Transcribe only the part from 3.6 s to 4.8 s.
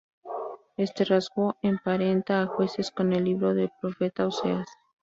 profeta Oseas.